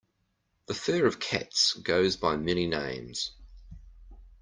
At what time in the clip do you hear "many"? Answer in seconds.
2.35-2.65